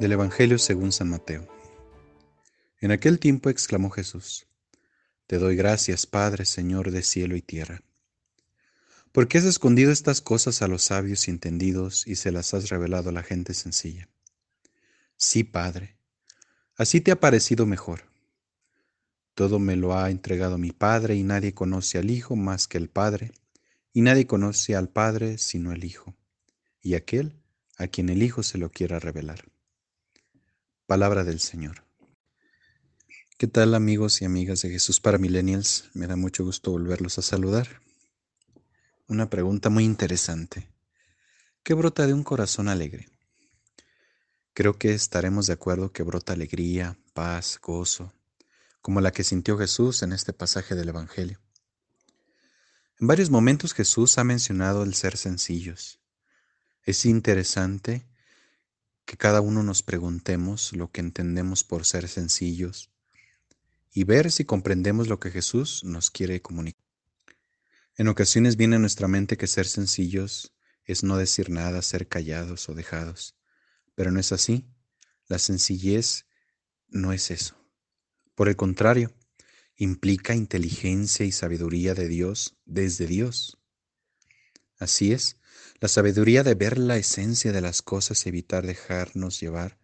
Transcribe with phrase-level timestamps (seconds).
[0.00, 1.46] Del Evangelio según San Mateo.
[2.80, 4.48] En aquel tiempo exclamó Jesús,
[5.28, 7.80] Te doy gracias, Padre, Señor de cielo y tierra,
[9.12, 13.10] porque has escondido estas cosas a los sabios y entendidos y se las has revelado
[13.10, 14.08] a la gente sencilla.
[15.16, 15.96] Sí, Padre,
[16.74, 18.02] así te ha parecido mejor.
[19.34, 22.88] Todo me lo ha entregado mi Padre y nadie conoce al Hijo más que el
[22.88, 23.30] Padre,
[23.92, 26.16] y nadie conoce al Padre sino el Hijo,
[26.82, 27.40] y aquel
[27.78, 29.53] a quien el Hijo se lo quiera revelar.
[30.86, 31.82] Palabra del Señor.
[33.38, 35.88] ¿Qué tal amigos y amigas de Jesús para Millennials?
[35.94, 37.80] Me da mucho gusto volverlos a saludar.
[39.08, 40.68] Una pregunta muy interesante.
[41.62, 43.08] ¿Qué brota de un corazón alegre?
[44.52, 48.12] Creo que estaremos de acuerdo que brota alegría, paz, gozo,
[48.82, 51.40] como la que sintió Jesús en este pasaje del Evangelio.
[53.00, 55.98] En varios momentos Jesús ha mencionado el ser sencillos.
[56.82, 58.06] Es interesante
[59.04, 62.90] que cada uno nos preguntemos lo que entendemos por ser sencillos
[63.92, 66.84] y ver si comprendemos lo que Jesús nos quiere comunicar.
[67.96, 70.52] En ocasiones viene a nuestra mente que ser sencillos
[70.84, 73.36] es no decir nada, ser callados o dejados,
[73.94, 74.66] pero no es así.
[75.28, 76.26] La sencillez
[76.88, 77.56] no es eso.
[78.34, 79.14] Por el contrario,
[79.76, 83.58] implica inteligencia y sabiduría de Dios desde Dios.
[84.78, 85.36] Así es,
[85.80, 89.78] la sabiduría de ver la esencia de las cosas y evitar dejarnos llevar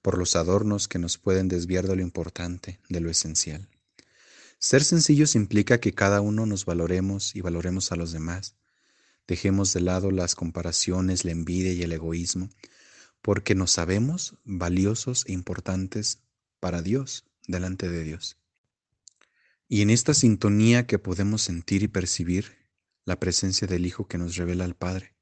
[0.00, 3.68] por los adornos que nos pueden desviar de lo importante, de lo esencial.
[4.58, 8.54] Ser sencillos implica que cada uno nos valoremos y valoremos a los demás.
[9.26, 12.48] Dejemos de lado las comparaciones, la envidia y el egoísmo,
[13.22, 16.18] porque nos sabemos valiosos e importantes
[16.60, 18.36] para Dios, delante de Dios.
[19.68, 22.61] Y en esta sintonía que podemos sentir y percibir
[23.04, 25.14] la presencia del Hijo que nos revela al Padre,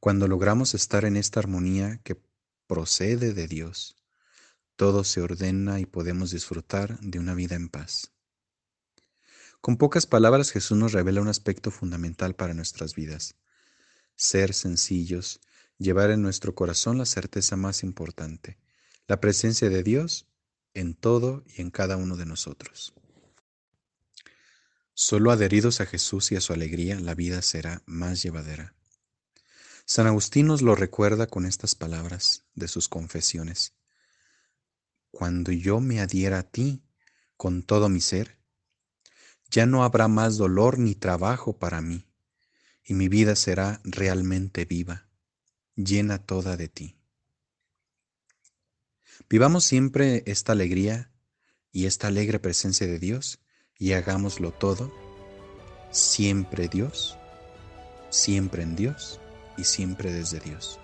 [0.00, 2.20] cuando logramos estar en esta armonía que
[2.66, 3.96] procede de Dios,
[4.76, 8.12] todo se ordena y podemos disfrutar de una vida en paz.
[9.60, 13.36] Con pocas palabras Jesús nos revela un aspecto fundamental para nuestras vidas.
[14.16, 15.40] Ser sencillos,
[15.76, 18.58] llevar en nuestro corazón la certeza más importante,
[19.06, 20.26] la presencia de Dios
[20.72, 22.94] en todo y en cada uno de nosotros.
[25.02, 28.74] Solo adheridos a Jesús y a su alegría, la vida será más llevadera.
[29.86, 33.72] San Agustín nos lo recuerda con estas palabras de sus confesiones.
[35.10, 36.82] Cuando yo me adhiera a ti
[37.38, 38.36] con todo mi ser,
[39.50, 42.06] ya no habrá más dolor ni trabajo para mí,
[42.84, 45.08] y mi vida será realmente viva,
[45.76, 46.98] llena toda de ti.
[49.30, 51.10] Vivamos siempre esta alegría
[51.72, 53.40] y esta alegre presencia de Dios
[53.80, 54.92] y hagámoslo todo,
[55.90, 57.16] siempre Dios,
[58.10, 59.18] siempre en Dios
[59.56, 60.78] y siempre desde Dios.